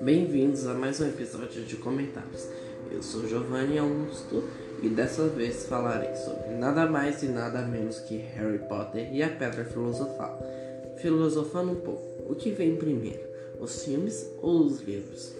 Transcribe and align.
Bem-vindos 0.00 0.66
a 0.66 0.74
mais 0.74 1.00
um 1.00 1.06
episódio 1.06 1.62
de 1.62 1.76
comentários. 1.76 2.48
Eu 2.90 3.00
sou 3.00 3.28
Giovanni 3.28 3.78
Augusto 3.78 4.42
e 4.82 4.88
dessa 4.88 5.28
vez 5.28 5.66
falarei 5.66 6.16
sobre 6.16 6.56
nada 6.56 6.86
mais 6.86 7.22
e 7.22 7.28
nada 7.28 7.62
menos 7.62 8.00
que 8.00 8.16
Harry 8.16 8.58
Potter 8.58 9.14
e 9.14 9.22
a 9.22 9.28
Pedra 9.28 9.64
Filosofal. 9.64 10.42
Filosofando 10.96 11.70
um 11.70 11.80
pouco, 11.80 12.32
o 12.32 12.34
que 12.34 12.50
vem 12.50 12.74
primeiro, 12.74 13.22
os 13.60 13.84
filmes 13.84 14.28
ou 14.42 14.64
os 14.64 14.80
livros? 14.80 15.32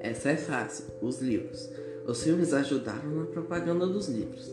Essa 0.00 0.30
é 0.30 0.36
fácil, 0.36 0.86
os 1.00 1.20
livros. 1.20 1.70
Os 2.08 2.24
filmes 2.24 2.52
ajudaram 2.52 3.08
na 3.10 3.26
propaganda 3.26 3.86
dos 3.86 4.08
livros. 4.08 4.50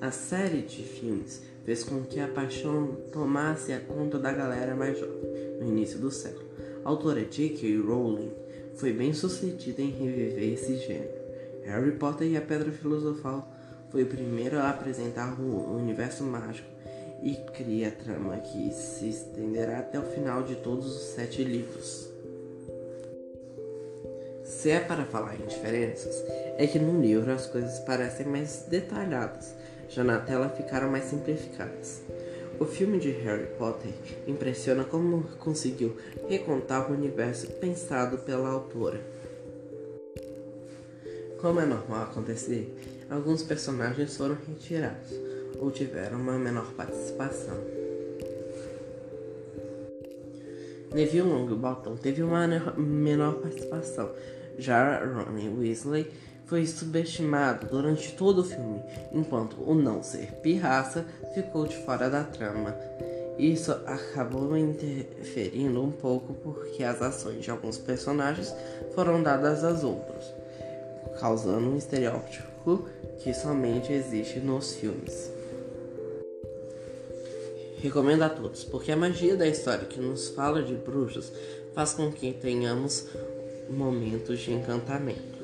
A 0.00 0.10
série 0.10 0.62
de 0.62 0.82
filmes 0.82 1.40
fez 1.66 1.82
com 1.82 2.02
que 2.04 2.20
a 2.20 2.28
paixão 2.28 2.96
tomasse 3.12 3.72
a 3.72 3.80
conta 3.80 4.20
da 4.20 4.32
galera 4.32 4.76
mais 4.76 4.96
jovem 4.96 5.20
no 5.60 5.66
início 5.66 5.98
do 5.98 6.12
século. 6.12 6.46
A 6.84 6.88
autora 6.88 7.24
J.K. 7.24 7.78
Rowling 7.80 8.32
foi 8.76 8.92
bem 8.92 9.12
sucedida 9.12 9.82
em 9.82 9.90
reviver 9.90 10.52
esse 10.52 10.76
gênero. 10.76 11.26
Harry 11.64 11.90
Potter 11.90 12.28
e 12.28 12.36
a 12.36 12.40
Pedra 12.40 12.70
Filosofal 12.70 13.52
foi 13.90 14.04
o 14.04 14.06
primeiro 14.06 14.58
a 14.58 14.70
apresentar 14.70 15.40
o 15.40 15.76
universo 15.76 16.22
mágico 16.22 16.68
e 17.20 17.34
cria 17.52 17.88
a 17.88 17.90
trama 17.90 18.36
que 18.36 18.70
se 18.72 19.08
estenderá 19.08 19.80
até 19.80 19.98
o 19.98 20.04
final 20.04 20.44
de 20.44 20.54
todos 20.54 20.86
os 20.86 21.02
sete 21.14 21.42
livros. 21.42 22.08
Se 24.44 24.70
é 24.70 24.78
para 24.78 25.04
falar 25.04 25.34
em 25.34 25.46
diferenças, 25.46 26.22
é 26.56 26.64
que 26.68 26.78
no 26.78 27.00
livro 27.00 27.32
as 27.32 27.46
coisas 27.46 27.80
parecem 27.80 28.26
mais 28.26 28.64
detalhadas, 28.68 29.52
já 29.88 30.04
na 30.04 30.18
tela 30.18 30.48
ficaram 30.48 30.90
mais 30.90 31.04
simplificadas. 31.04 32.02
O 32.58 32.64
filme 32.64 32.98
de 32.98 33.10
Harry 33.10 33.46
Potter 33.58 33.92
impressiona 34.26 34.82
como 34.84 35.24
conseguiu 35.38 35.96
recontar 36.28 36.90
o 36.90 36.94
universo 36.94 37.48
pensado 37.52 38.18
pela 38.18 38.48
autora. 38.48 39.00
Como 41.40 41.60
é 41.60 41.66
normal 41.66 42.04
acontecer, 42.04 42.74
alguns 43.10 43.42
personagens 43.42 44.16
foram 44.16 44.36
retirados 44.46 45.12
ou 45.58 45.70
tiveram 45.70 46.18
uma 46.18 46.38
menor 46.38 46.72
participação. 46.72 47.56
Neville 50.94 51.28
Longbottom 51.28 51.96
teve 51.96 52.22
uma 52.22 52.46
menor 52.76 53.34
participação, 53.34 54.10
já 54.56 55.04
Ronnie 55.04 55.48
Weasley 55.50 56.10
foi 56.46 56.66
subestimado 56.66 57.66
durante 57.66 58.12
todo 58.12 58.40
o 58.40 58.44
filme, 58.44 58.80
enquanto 59.12 59.56
o 59.60 59.74
não 59.74 60.02
ser 60.02 60.32
pirraça 60.42 61.04
ficou 61.34 61.66
de 61.66 61.76
fora 61.76 62.08
da 62.08 62.22
trama. 62.24 62.74
Isso 63.38 63.72
acabou 63.84 64.56
interferindo 64.56 65.82
um 65.82 65.90
pouco 65.90 66.32
porque 66.34 66.82
as 66.82 67.02
ações 67.02 67.44
de 67.44 67.50
alguns 67.50 67.76
personagens 67.76 68.54
foram 68.94 69.22
dadas 69.22 69.62
aos 69.62 69.84
outros, 69.84 70.32
causando 71.20 71.68
um 71.68 71.76
estereótipo 71.76 72.88
que 73.18 73.34
somente 73.34 73.92
existe 73.92 74.38
nos 74.38 74.74
filmes. 74.74 75.30
Recomendo 77.78 78.22
a 78.22 78.28
todos, 78.28 78.64
porque 78.64 78.90
a 78.90 78.96
magia 78.96 79.36
da 79.36 79.46
história 79.46 79.84
que 79.84 80.00
nos 80.00 80.28
fala 80.28 80.62
de 80.62 80.74
bruxos 80.74 81.30
faz 81.74 81.92
com 81.92 82.10
que 82.10 82.32
tenhamos 82.32 83.06
momentos 83.68 84.40
de 84.40 84.52
encantamento. 84.52 85.35